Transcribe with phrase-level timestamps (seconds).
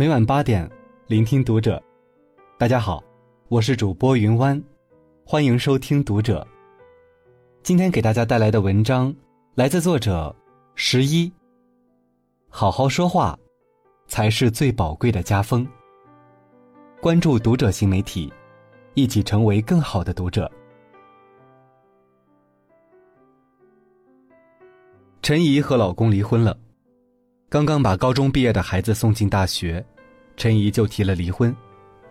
[0.00, 0.66] 每晚八点，
[1.08, 1.78] 聆听读者。
[2.56, 3.04] 大家好，
[3.48, 4.58] 我是主播云湾，
[5.26, 6.48] 欢迎收听读者。
[7.62, 9.14] 今天给大家带来的文章
[9.54, 10.34] 来自作者
[10.74, 11.30] 十一。
[12.48, 13.38] 好好说话，
[14.06, 15.68] 才是最宝贵的家风。
[17.02, 18.32] 关注读者新媒体，
[18.94, 20.50] 一起成为更好的读者。
[25.20, 26.56] 陈怡和老公离婚了。
[27.50, 29.84] 刚刚把高中毕业的孩子送进大学，
[30.36, 31.54] 陈怡就提了离婚，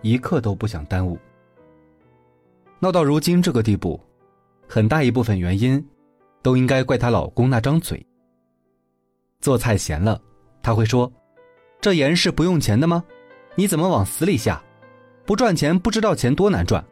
[0.00, 1.18] 一刻都不想耽误。
[2.80, 4.00] 闹到如今这个地步，
[4.66, 5.86] 很大一部分原因，
[6.40, 8.04] 都应该怪她老公那张嘴。
[9.42, 10.18] 做菜咸了，
[10.62, 11.12] 他会说
[11.82, 13.04] ：“这盐是不用钱的吗？
[13.56, 14.64] 你怎么往死里下？
[15.26, 16.82] 不赚钱不知道钱多难赚。”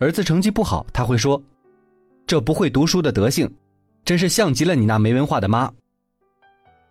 [0.00, 1.42] 儿子成绩不好，他会说
[2.26, 3.54] ：“这不会读书的德性，
[4.02, 5.70] 真是像极了你那没文化的妈。”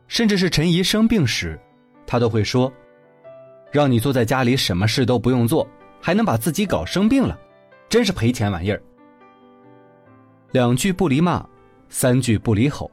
[0.08, 1.60] 甚至是陈怡生病时，
[2.06, 2.72] 他都会说
[3.72, 5.68] ：“让你坐在家里什么事都不用做，
[6.02, 7.38] 还能把自己搞生病了，
[7.90, 8.82] 真是赔钱玩意儿。”
[10.52, 11.46] 两句不离骂，
[11.90, 12.90] 三句不离吼。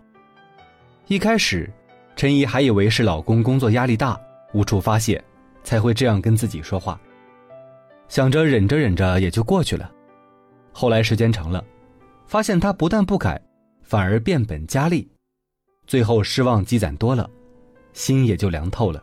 [1.06, 1.70] 一开始，
[2.16, 4.20] 陈怡还以为是老公工作压力大，
[4.52, 5.22] 无处发泄，
[5.62, 7.00] 才会这样跟自己说话，
[8.08, 9.90] 想着忍着忍着也就过去了。
[10.72, 11.64] 后来时间长了，
[12.26, 13.40] 发现他不但不改，
[13.82, 15.08] 反而变本加厉。
[15.86, 17.28] 最后失望积攒多了，
[17.92, 19.02] 心也就凉透了。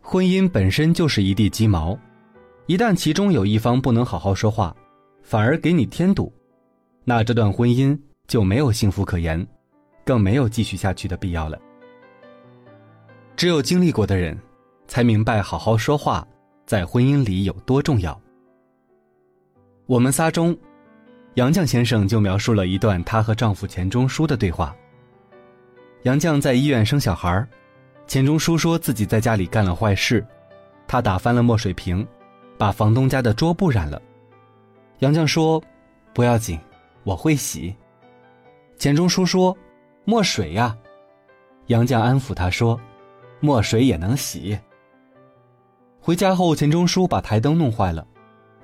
[0.00, 1.98] 婚姻本身就是一地鸡毛，
[2.66, 4.74] 一旦其中有一方不能好好说话，
[5.22, 6.32] 反而给你添堵，
[7.04, 9.46] 那这段婚姻就没有幸福可言，
[10.04, 11.58] 更没有继续下去的必要了。
[13.36, 14.38] 只有经历过的人，
[14.86, 16.26] 才明白好好说话
[16.64, 18.18] 在婚姻里有多重要。
[19.86, 20.56] 我们仨中。
[21.38, 24.74] 杨绛先生就描述了一段她和丈夫钱钟书的对话。
[26.02, 27.46] 杨绛在医院生小孩
[28.08, 30.26] 钱钟书说自己在家里干了坏事，
[30.88, 32.04] 他打翻了墨水瓶，
[32.58, 34.02] 把房东家的桌布染了。
[34.98, 35.62] 杨绛说
[36.12, 36.58] ：“不要紧，
[37.04, 37.72] 我会洗。”
[38.76, 39.56] 钱钟书说
[40.04, 40.76] ：“墨水呀。”
[41.68, 42.80] 杨绛安抚他说
[43.38, 44.58] ：“墨水也能洗。”
[46.02, 48.04] 回家后，钱钟书把台灯弄坏了，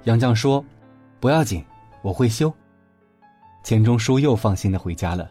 [0.05, 0.65] 杨绛说
[1.21, 1.65] ：“不要紧，
[2.03, 2.53] 我会修。”
[3.65, 5.29] 钱钟书又放心的回家了。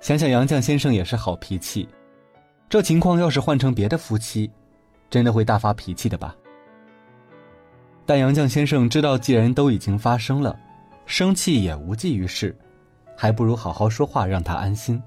[0.00, 1.86] 想想杨绛先生也是好脾气，
[2.66, 4.50] 这情况要是换成别的夫妻，
[5.10, 6.34] 真的会大发脾气的吧？
[8.06, 10.58] 但杨绛先生知道，既然都已经发生了，
[11.04, 12.56] 生气也无济于事，
[13.14, 15.00] 还不如好好说话，让他安心。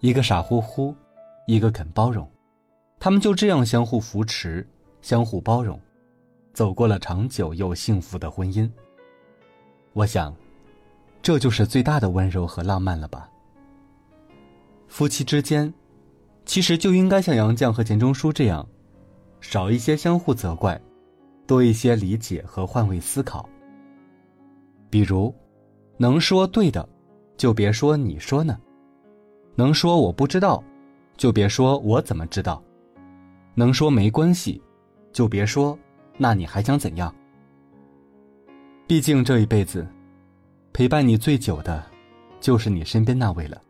[0.00, 0.92] 一个傻乎乎，
[1.46, 2.28] 一个肯包容，
[2.98, 4.68] 他们就这样相互扶持，
[5.00, 5.80] 相互包容，
[6.52, 8.68] 走过了长久又幸福的婚姻。
[9.92, 10.34] 我想。
[11.22, 13.28] 这就是最大的温柔和浪漫了吧？
[14.88, 15.72] 夫妻之间，
[16.44, 18.66] 其实就应该像杨绛和钱钟书这样，
[19.40, 20.78] 少一些相互责怪，
[21.46, 23.48] 多一些理解和换位思考。
[24.90, 25.32] 比如，
[25.96, 26.86] 能说对的，
[27.36, 28.54] 就别说你说呢；
[29.54, 30.62] 能说我不知道，
[31.16, 32.60] 就别说我怎么知道；
[33.54, 34.60] 能说没关系，
[35.12, 35.78] 就别说
[36.18, 37.14] 那你还想怎样？
[38.88, 39.86] 毕竟这一辈子。
[40.74, 41.84] 陪伴你最久的，
[42.40, 43.60] 就是你身边那位了。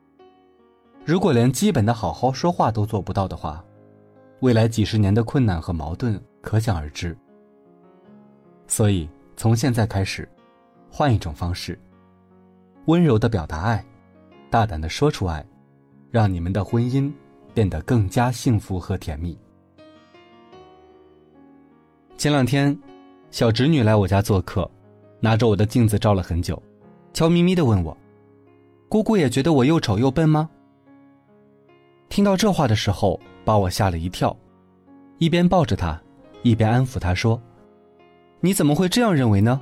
[1.04, 3.62] 如果连基本的好好说话都做不到的话，
[4.38, 7.16] 未来几十年的困难和矛盾可想而知。
[8.68, 10.28] 所以，从现在开始，
[10.88, 11.76] 换一种方式，
[12.84, 13.84] 温柔的表达爱，
[14.48, 15.44] 大胆的说出爱，
[16.08, 17.12] 让你们的婚姻
[17.52, 19.36] 变得更加幸福和甜蜜。
[22.16, 22.78] 前两天，
[23.32, 24.70] 小侄女来我家做客，
[25.18, 26.62] 拿着我的镜子照了很久。
[27.12, 27.96] 悄咪咪的问我
[28.88, 30.48] ：“姑姑也觉得我又丑又笨吗？”
[32.08, 34.36] 听到这话的时候，把我吓了一跳，
[35.18, 36.00] 一边抱着她，
[36.42, 37.40] 一边安抚她说
[38.40, 39.60] ：“你怎么会这样认为呢？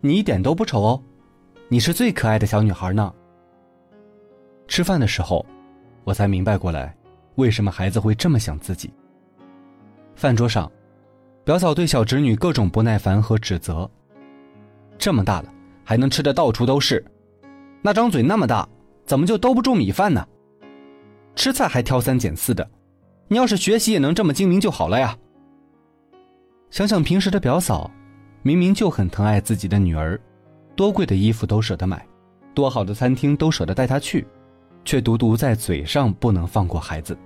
[0.00, 1.02] 你一点都不丑哦，
[1.68, 3.12] 你是最可爱的小女孩呢。”
[4.68, 5.44] 吃饭的时候，
[6.04, 6.96] 我才明白过来，
[7.36, 8.92] 为什么孩子会这么想自己。
[10.14, 10.70] 饭桌上，
[11.44, 13.90] 表嫂对小侄女各种不耐烦和指责
[14.96, 15.52] ：“这么大了。”
[15.88, 17.02] 还能吃的到处都是，
[17.80, 18.68] 那张嘴那么大，
[19.06, 20.22] 怎么就兜不住米饭呢？
[21.34, 22.70] 吃菜还挑三拣四的，
[23.26, 25.16] 你要是学习也能这么精明就好了呀。
[26.68, 27.90] 想想平时的表嫂，
[28.42, 30.20] 明明就很疼爱自己的女儿，
[30.76, 32.06] 多贵的衣服都舍得买，
[32.52, 34.26] 多好的餐厅都舍得带她去，
[34.84, 37.16] 却独独在嘴上不能放过孩子。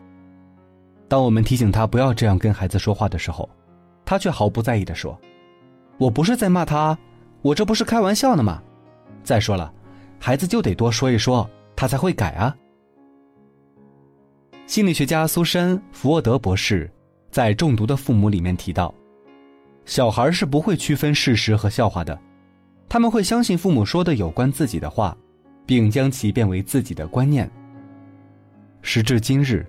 [1.09, 3.51] 当我们提醒她不要这样跟孩子说话的时候，
[4.05, 5.21] 她却毫不在意的说
[5.99, 6.97] ：“我不是在骂他。”
[7.43, 8.63] 我这不是开玩笑呢吗？
[9.25, 9.73] 再说了，
[10.19, 12.57] 孩子就得多说一说，他才会改啊。
[14.67, 16.91] 心理学家苏珊·福沃德博士
[17.31, 18.95] 在《中毒的父母》里面提到，
[19.85, 22.19] 小孩是不会区分事实和笑话的，
[22.89, 25.17] 他们会相信父母说的有关自己的话，
[25.67, 27.51] 并将其变为自己的观念。
[28.83, 29.67] 时至今日，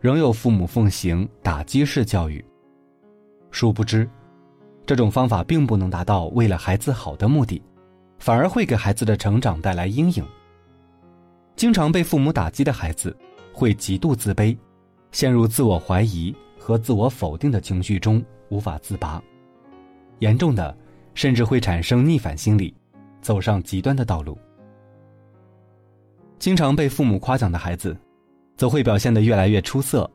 [0.00, 2.44] 仍有父母奉行打击式教育。
[3.50, 4.08] 殊不知，
[4.90, 7.62] 这种方法并不能达到为了孩子好的目的，
[8.18, 10.26] 反而会给孩子的成长带来阴影。
[11.54, 13.16] 经常被父母打击的孩子，
[13.52, 14.58] 会极度自卑，
[15.12, 19.22] 陷入自我怀疑和自我否定的情绪中无法自拔，
[20.18, 20.76] 严重的
[21.14, 22.74] 甚至会产生逆反心理，
[23.22, 24.36] 走上极端的道路。
[26.40, 27.96] 经常被父母夸奖的孩子。
[28.56, 30.10] 则会表现得越来越出色，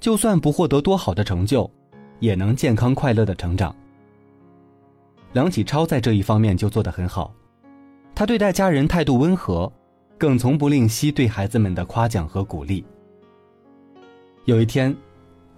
[0.00, 1.70] 就算不获得多好的成就，
[2.18, 3.72] 也能健康快乐的成长。
[5.32, 7.32] 梁启超在这一方面就做得很好，
[8.14, 9.72] 他对待家人态度温和，
[10.18, 12.84] 更从不吝惜对孩子们的夸奖和鼓励。
[14.44, 14.94] 有一天，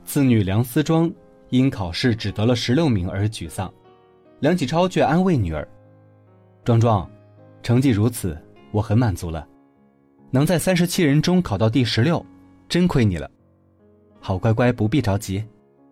[0.04, 1.10] 次女梁思庄
[1.48, 3.72] 因考试只得了十六名而沮丧，
[4.40, 5.66] 梁启超却安慰女儿
[6.64, 7.08] ：“庄庄，
[7.62, 8.36] 成绩如此，
[8.72, 9.46] 我很满足了。”
[10.30, 12.24] 能在三十七人中考到第十六，
[12.68, 13.30] 真亏你了。
[14.20, 15.44] 好乖乖，不必着急，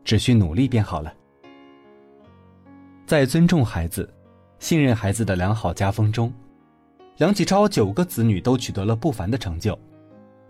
[0.05, 1.13] 只需努力便好了。
[3.11, 4.09] 在尊重孩子、
[4.61, 6.33] 信任孩子的良好家风中，
[7.17, 9.77] 梁启超九个子女都取得了不凡的成就，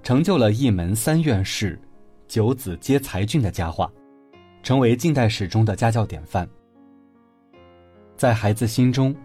[0.03, 1.81] 成就了一门三院士、
[2.29, 3.91] 九子皆才俊的佳话，
[4.63, 6.47] 成为近代史中的家教典范。
[8.15, 9.17] 在孩子心中，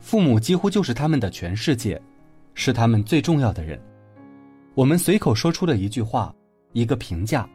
[0.00, 2.02] 父母几乎就是他们的全世界，
[2.52, 3.80] 是他们最重要的人。
[4.74, 6.34] 我们随口说出的一句话，
[6.72, 7.48] 一个评价，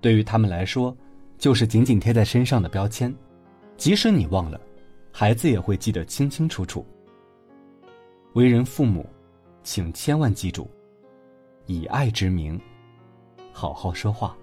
[0.00, 0.96] 对于他们来说，
[1.38, 3.12] 就是紧紧贴在身上的标签。
[3.80, 4.60] 即使你忘了，
[5.10, 6.84] 孩子也会记得清清楚楚。
[8.34, 9.08] 为人父母，
[9.62, 10.68] 请千万记住，
[11.64, 12.60] 以爱之名，
[13.54, 14.36] 好好说话。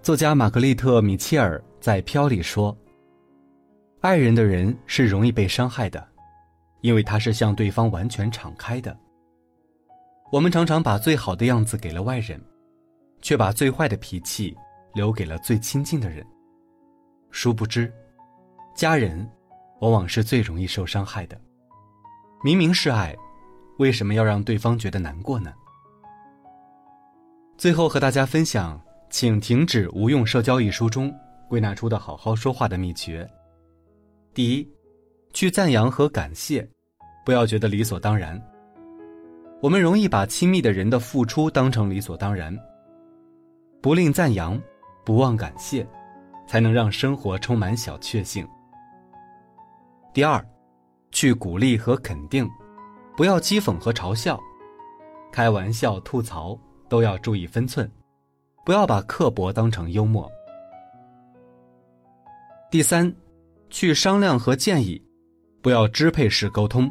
[0.00, 2.74] 作家玛格丽特·米切尔在《飘》里说
[4.00, 6.02] ：“爱人的人是容易被伤害的，
[6.80, 8.98] 因为他是向对方完全敞开的。”
[10.32, 12.40] 我们常常把最好的样子给了外人，
[13.20, 14.56] 却把最坏的脾气
[14.94, 16.26] 留给了最亲近的人。
[17.36, 17.92] 殊不知，
[18.74, 19.30] 家人
[19.80, 21.38] 往往是最容易受伤害的。
[22.42, 23.14] 明明是爱，
[23.76, 25.52] 为什么要让对方觉得难过呢？
[27.58, 28.78] 最后和大家分享
[29.10, 31.14] 《请停止无用社交》一书中
[31.46, 33.28] 归纳出的好好说话的秘诀：
[34.32, 34.66] 第一，
[35.34, 36.66] 去赞扬和感谢，
[37.22, 38.42] 不要觉得理所当然。
[39.60, 42.58] 我们容易把亲密的人的付出当成理所当然，
[43.82, 44.58] 不吝赞扬，
[45.04, 45.86] 不忘感谢，
[46.46, 48.46] 才能让生活充满小确幸。
[50.14, 50.44] 第二，
[51.10, 52.48] 去鼓励和肯定，
[53.16, 54.40] 不要讥讽和嘲笑，
[55.30, 56.58] 开玩笑、吐槽
[56.88, 57.90] 都要注意分寸，
[58.64, 60.30] 不要把刻薄当成幽默。
[62.70, 63.14] 第三，
[63.70, 65.02] 去商量和建议，
[65.62, 66.90] 不要支配式沟通。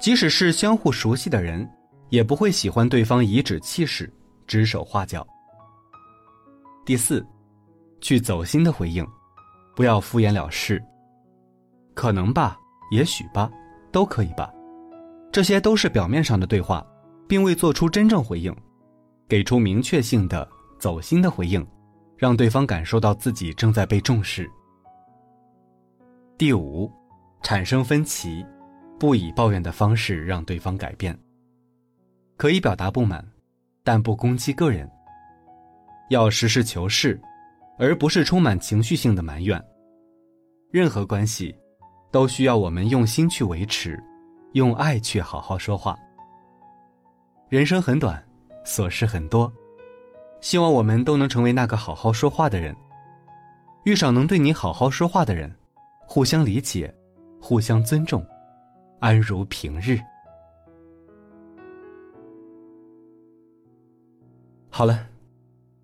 [0.00, 1.68] 即使是相互熟悉的人，
[2.10, 4.12] 也不会喜欢对方颐指气使、
[4.46, 5.26] 指手画脚。
[6.84, 7.24] 第四，
[8.04, 9.02] 去走心的回应，
[9.74, 10.78] 不要敷衍了事。
[11.94, 12.54] 可能吧，
[12.90, 13.50] 也许吧，
[13.90, 14.52] 都可以吧，
[15.32, 16.86] 这些都是表面上的对话，
[17.26, 18.54] 并未做出真正回应。
[19.26, 20.46] 给出明确性的、
[20.78, 21.66] 走心的回应，
[22.18, 24.46] 让对方感受到自己正在被重视。
[26.36, 26.92] 第五，
[27.42, 28.44] 产生分歧。
[28.96, 31.18] 不以抱怨的方式让对方改变。
[32.36, 33.26] 可以表达不满，
[33.82, 34.88] 但不攻击个人。
[36.10, 37.20] 要实事求是，
[37.78, 39.62] 而不是充满情绪性的埋怨。
[40.70, 41.54] 任何关系，
[42.10, 44.02] 都需要我们用心去维持，
[44.52, 45.96] 用爱去好好说话。
[47.48, 48.22] 人生很短，
[48.64, 49.52] 琐事很多，
[50.40, 52.74] 希望我们都能成为那个好好说话的人。
[53.84, 55.54] 遇上能对你好好说话的人，
[56.06, 56.92] 互相理解，
[57.40, 58.24] 互相尊重。
[58.98, 60.00] 安如平日。
[64.70, 65.06] 好了，